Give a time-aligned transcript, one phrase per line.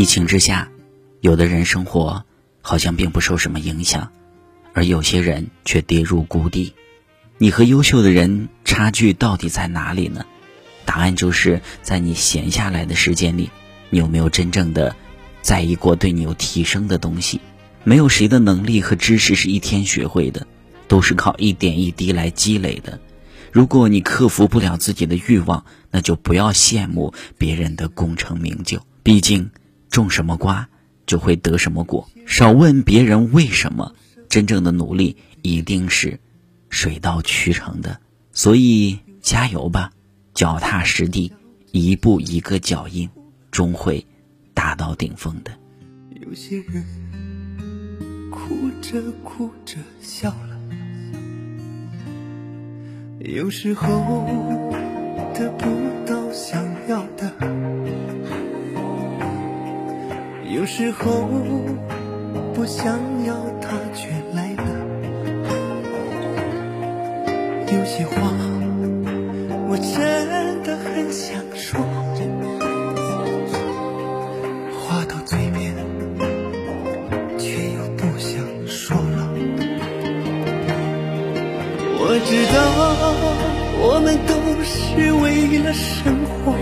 [0.00, 0.70] 疫情之下，
[1.20, 2.24] 有的人生活
[2.62, 4.10] 好像并不受什么影响，
[4.72, 6.72] 而有些人却跌入谷底。
[7.36, 10.24] 你和优秀的人差距到底在哪里呢？
[10.86, 13.50] 答案就是在你闲下来的时间里，
[13.90, 14.96] 你有没有真正的
[15.42, 17.38] 在意过对你有提升的东西？
[17.84, 20.46] 没有谁的能力和知识是一天学会的，
[20.88, 22.98] 都是靠一点一滴来积累的。
[23.52, 28.80] 如果你克服不了自己的欲望，那就不要羡慕别人的功成名就。
[29.02, 29.50] 毕竟，
[29.90, 30.68] 种什么瓜
[31.04, 32.08] 就会得什么果。
[32.26, 33.94] 少问别人为什么，
[34.28, 36.20] 真正的努力一定是
[36.68, 38.00] 水到渠成的。
[38.32, 39.92] 所以，加油吧，
[40.32, 41.32] 脚踏实地，
[41.72, 43.10] 一步一个脚印，
[43.50, 44.06] 终会
[44.54, 45.50] 达到顶峰的。
[46.22, 46.84] 有些人
[48.30, 50.56] 哭着哭着笑了。
[53.18, 54.26] 有时候
[55.34, 55.66] 得不
[56.06, 57.30] 到想要的，
[60.72, 61.28] 时候
[62.54, 64.64] 不想要他却来了。
[67.66, 68.14] 有些话
[69.68, 71.80] 我真的很想说，
[74.78, 75.74] 话到嘴边
[77.36, 79.28] 却又不想说了。
[81.98, 82.60] 我知道。
[83.82, 86.52] 我们都是为了生活，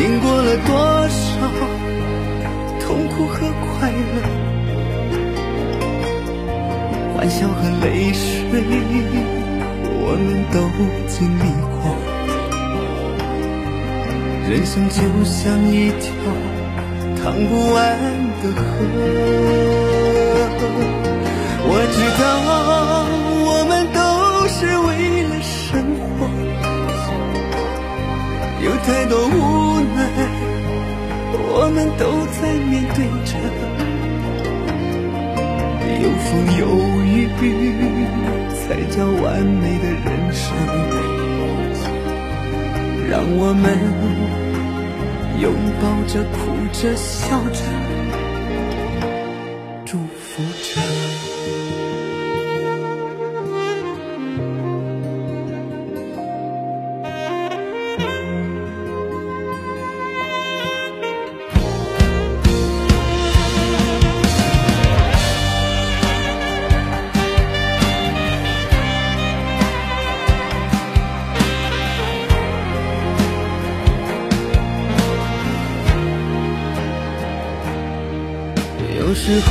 [0.00, 0.72] 经过了多
[1.10, 1.26] 少
[2.80, 4.22] 痛苦和快乐，
[7.14, 8.24] 欢笑和泪水，
[9.84, 10.56] 我们都
[11.06, 11.44] 经历
[11.76, 11.78] 过。
[14.48, 16.08] 人生就像一条
[17.22, 17.78] 淌不完
[18.40, 18.64] 的河，
[31.70, 32.02] 我们都
[32.42, 33.32] 在面对着。
[36.02, 36.66] 有风有
[37.04, 37.30] 雨，
[38.58, 40.42] 才叫完美的人生。
[43.08, 43.64] 让我们
[45.40, 46.40] 拥抱着，哭
[46.72, 47.62] 着，笑着，
[49.84, 50.82] 祝福着。
[79.10, 79.50] 有时候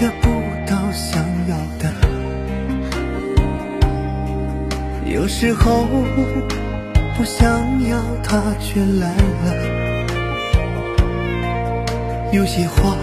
[0.00, 0.30] 得不
[0.66, 1.92] 到想要的，
[5.04, 5.84] 有时候
[7.14, 7.46] 不想
[7.86, 9.14] 要他却来
[9.44, 9.46] 了。
[12.32, 12.96] 有些话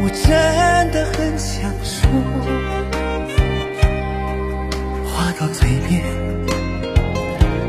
[0.00, 2.08] 我真的很想说，
[5.04, 6.02] 话到嘴边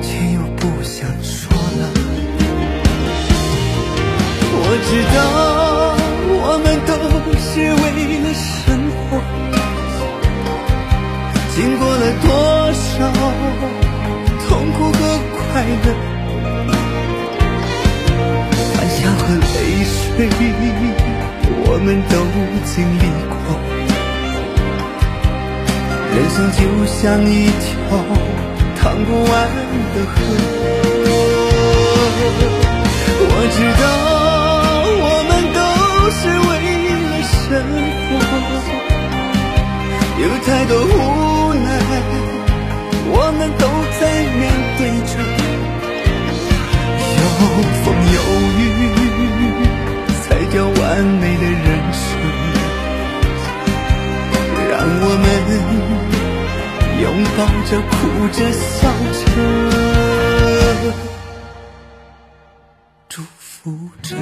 [0.01, 1.91] 却又不想说了。
[4.53, 5.46] 我知道。
[7.57, 7.73] 是为
[8.19, 9.17] 了生活，
[11.55, 12.29] 经过了多
[12.71, 12.87] 少
[14.47, 14.99] 痛苦和
[15.33, 15.85] 快乐，
[18.69, 19.49] 欢笑和泪
[19.89, 20.29] 水，
[21.65, 22.13] 我们都
[22.63, 23.35] 经历过。
[26.13, 27.65] 人生就像一条
[28.79, 29.33] 淌不完
[29.95, 30.15] 的河，
[33.19, 34.16] 我知道。
[40.47, 40.87] 太多无
[41.53, 41.67] 奈，
[43.11, 43.67] 我们都
[43.99, 44.01] 在
[44.39, 44.41] 面
[44.77, 45.11] 对着。
[47.19, 47.21] 有
[47.83, 47.85] 风
[48.15, 48.17] 有
[48.55, 48.59] 雨，
[50.23, 52.01] 才叫完美的人生。
[54.69, 54.71] 让
[55.03, 55.25] 我们
[57.01, 57.95] 拥抱着，哭
[58.31, 58.87] 着，笑
[59.19, 59.27] 着，
[63.09, 64.15] 祝福着。